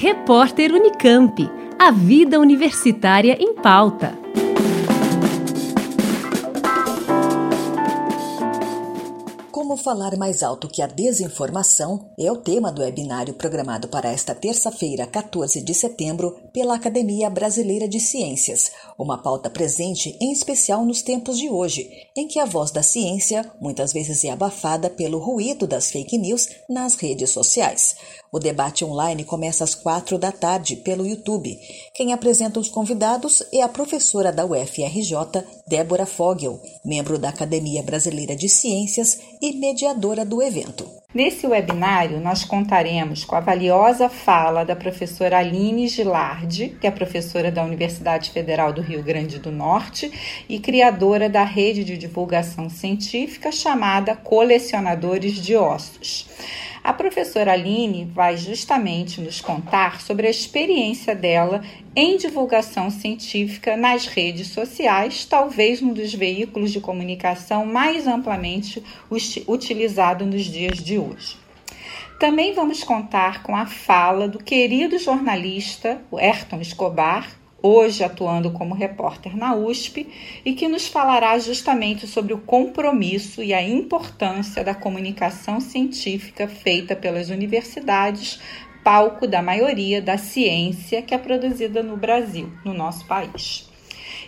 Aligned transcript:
Repórter 0.00 0.72
Unicamp. 0.72 1.50
A 1.76 1.90
vida 1.90 2.38
universitária 2.38 3.36
em 3.40 3.52
pauta. 3.52 4.16
Como 9.50 9.76
falar 9.76 10.16
mais 10.16 10.44
alto 10.44 10.68
que 10.68 10.80
a 10.80 10.86
desinformação 10.86 12.08
é 12.16 12.30
o 12.30 12.36
tema 12.36 12.70
do 12.70 12.80
webinário 12.80 13.34
programado 13.34 13.88
para 13.88 14.08
esta 14.08 14.36
terça-feira, 14.36 15.04
14 15.04 15.60
de 15.60 15.74
setembro, 15.74 16.38
pela 16.52 16.76
Academia 16.76 17.28
Brasileira 17.28 17.88
de 17.88 17.98
Ciências, 17.98 18.70
uma 18.96 19.18
pauta 19.18 19.50
presente 19.50 20.16
em 20.20 20.32
especial 20.32 20.86
nos 20.86 21.02
tempos 21.02 21.36
de 21.36 21.50
hoje, 21.50 21.90
em 22.16 22.28
que 22.28 22.38
a 22.38 22.44
voz 22.44 22.70
da 22.70 22.84
ciência 22.84 23.44
muitas 23.60 23.92
vezes 23.92 24.24
é 24.24 24.30
abafada 24.30 24.88
pelo 24.88 25.18
ruído 25.18 25.66
das 25.66 25.90
fake 25.90 26.16
news 26.16 26.48
nas 26.68 26.94
redes 26.94 27.30
sociais. 27.30 27.96
O 28.30 28.38
debate 28.38 28.84
online 28.84 29.24
começa 29.24 29.64
às 29.64 29.74
quatro 29.74 30.18
da 30.18 30.30
tarde 30.30 30.76
pelo 30.76 31.06
YouTube. 31.06 31.58
Quem 31.94 32.12
apresenta 32.12 32.60
os 32.60 32.68
convidados 32.68 33.42
é 33.52 33.62
a 33.62 33.68
professora 33.68 34.30
da 34.30 34.44
UFRJ, 34.44 35.14
Débora 35.66 36.04
Fogel, 36.04 36.60
membro 36.84 37.18
da 37.18 37.30
Academia 37.30 37.82
Brasileira 37.82 38.36
de 38.36 38.48
Ciências 38.48 39.18
e 39.40 39.54
mediadora 39.54 40.26
do 40.26 40.42
evento. 40.42 40.86
Nesse 41.14 41.46
webinário, 41.46 42.20
nós 42.20 42.44
contaremos 42.44 43.24
com 43.24 43.34
a 43.34 43.40
valiosa 43.40 44.10
fala 44.10 44.62
da 44.62 44.76
professora 44.76 45.38
Aline 45.38 45.88
Gilardi, 45.88 46.76
que 46.78 46.86
é 46.86 46.90
professora 46.90 47.50
da 47.50 47.64
Universidade 47.64 48.30
Federal 48.30 48.74
do 48.74 48.82
Rio 48.82 49.02
Grande 49.02 49.38
do 49.38 49.50
Norte 49.50 50.12
e 50.46 50.58
criadora 50.58 51.30
da 51.30 51.44
rede 51.44 51.82
de 51.82 51.96
divulgação 51.96 52.68
científica 52.68 53.50
chamada 53.50 54.14
Colecionadores 54.14 55.36
de 55.36 55.56
Ossos. 55.56 56.28
A 56.88 56.92
professora 56.94 57.52
Aline 57.52 58.06
vai 58.14 58.38
justamente 58.38 59.20
nos 59.20 59.42
contar 59.42 60.00
sobre 60.00 60.26
a 60.26 60.30
experiência 60.30 61.14
dela 61.14 61.62
em 61.94 62.16
divulgação 62.16 62.90
científica 62.90 63.76
nas 63.76 64.06
redes 64.06 64.48
sociais, 64.48 65.26
talvez 65.26 65.82
um 65.82 65.92
dos 65.92 66.14
veículos 66.14 66.72
de 66.72 66.80
comunicação 66.80 67.66
mais 67.66 68.06
amplamente 68.06 68.82
utilizado 69.46 70.24
nos 70.24 70.44
dias 70.44 70.78
de 70.78 70.98
hoje. 70.98 71.36
Também 72.18 72.54
vamos 72.54 72.82
contar 72.82 73.42
com 73.42 73.54
a 73.54 73.66
fala 73.66 74.26
do 74.26 74.38
querido 74.38 74.98
jornalista 74.98 76.00
Ayrton 76.10 76.62
Escobar, 76.62 77.28
hoje 77.62 78.04
atuando 78.04 78.50
como 78.52 78.74
repórter 78.74 79.36
na 79.36 79.54
USP, 79.54 80.06
e 80.44 80.54
que 80.54 80.68
nos 80.68 80.86
falará 80.86 81.38
justamente 81.38 82.06
sobre 82.06 82.32
o 82.32 82.38
compromisso 82.38 83.42
e 83.42 83.52
a 83.52 83.62
importância 83.62 84.62
da 84.62 84.74
comunicação 84.74 85.60
científica 85.60 86.46
feita 86.46 86.94
pelas 86.94 87.30
universidades, 87.30 88.40
palco 88.84 89.26
da 89.26 89.42
maioria 89.42 90.00
da 90.00 90.16
ciência 90.16 91.02
que 91.02 91.14
é 91.14 91.18
produzida 91.18 91.82
no 91.82 91.96
Brasil, 91.96 92.50
no 92.64 92.72
nosso 92.72 93.06
país. 93.06 93.68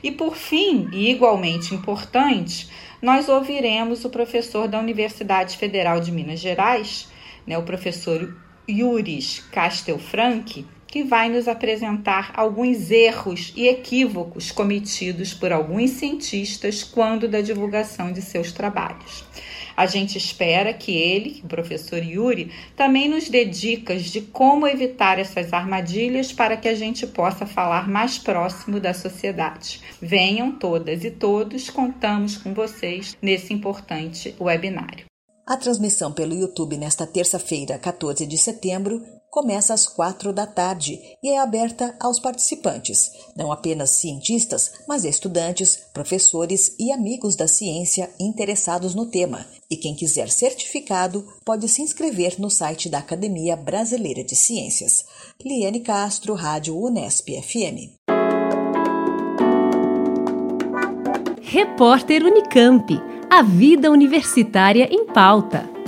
E 0.03 0.11
por 0.11 0.37
fim, 0.37 0.89
e 0.93 1.11
igualmente 1.11 1.75
importante, 1.75 2.69
nós 3.01 3.29
ouviremos 3.29 4.05
o 4.05 4.11
professor 4.11 4.69
da 4.69 4.79
Universidade 4.79 5.57
Federal 5.57 6.01
de 6.01 6.13
Minas 6.13 6.41
Gerais, 6.41 7.09
né, 7.47 7.57
o 7.57 7.63
professor 7.63 8.35
Yuris 8.69 9.41
Castelfranchi, 9.51 10.67
que 10.91 11.05
vai 11.05 11.29
nos 11.29 11.47
apresentar 11.47 12.33
alguns 12.35 12.91
erros 12.91 13.53
e 13.57 13.69
equívocos 13.69 14.51
cometidos 14.51 15.33
por 15.33 15.53
alguns 15.53 15.91
cientistas 15.91 16.83
quando 16.83 17.29
da 17.29 17.41
divulgação 17.41 18.13
de 18.13 18.21
seus 18.21 18.51
trabalhos. 18.51 19.25
A 19.77 19.87
gente 19.87 20.19
espera 20.19 20.75
que 20.75 20.93
ele, 20.93 21.41
o 21.45 21.49
professor 21.49 22.03
Yuri, 22.05 22.53
também 22.77 23.09
nos 23.09 23.31
dê 23.31 23.45
dicas 23.45 24.03
de 24.05 24.21
como 24.21 24.67
evitar 24.67 25.19
essas 25.19 25.53
armadilhas 25.53 26.33
para 26.33 26.57
que 26.57 26.69
a 26.69 26.75
gente 26.75 27.07
possa 27.07 27.47
falar 27.47 27.89
mais 27.89 28.19
próximo 28.19 28.81
da 28.81 28.93
sociedade. 28.93 29.81
Venham 30.03 30.53
todas 30.53 31.05
e 31.05 31.11
todos, 31.11 31.71
contamos 31.71 32.37
com 32.37 32.53
vocês 32.53 33.17
nesse 33.23 33.55
importante 33.55 34.35
webinário. 34.39 35.07
A 35.47 35.57
transmissão 35.57 36.13
pelo 36.13 36.35
YouTube 36.35 36.77
nesta 36.77 37.07
terça-feira, 37.07 37.79
14 37.79 38.27
de 38.27 38.37
setembro, 38.37 39.01
começa 39.31 39.73
às 39.73 39.87
quatro 39.87 40.33
da 40.33 40.47
tarde 40.47 41.01
e 41.23 41.31
é 41.31 41.39
aberta 41.39 41.95
aos 42.01 42.19
participantes, 42.19 43.11
não 43.37 43.53
apenas 43.53 43.91
cientistas, 43.91 44.73
mas 44.89 45.05
estudantes, 45.05 45.77
professores 45.95 46.75
e 46.79 46.93
amigos 46.93 47.37
da 47.37 47.47
ciência 47.47 48.11
interessados 48.19 48.95
no 48.95 49.07
tema. 49.07 49.47
E 49.71 49.77
quem 49.77 49.95
quiser 49.95 50.29
certificado 50.31 51.25
pode 51.45 51.69
se 51.69 51.81
inscrever 51.81 52.41
no 52.41 52.51
site 52.51 52.89
da 52.89 52.99
Academia 52.99 53.57
Brasileira 53.57 54.25
de 54.25 54.35
Ciências. 54.35 55.05
Liane 55.45 55.81
Castro, 55.81 56.35
Rádio 56.35 56.77
Unesp 56.77 57.29
FM. 57.29 57.95
Repórter 61.41 62.25
Unicamp. 62.25 63.01
A 63.31 63.43
vida 63.43 63.91
universitária 63.91 64.89
em 64.91 65.07
pauta. 65.07 65.80